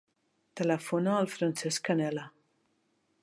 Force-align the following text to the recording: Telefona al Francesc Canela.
Telefona 0.61 1.13
al 1.17 1.29
Francesc 1.35 1.85
Canela. 1.89 2.25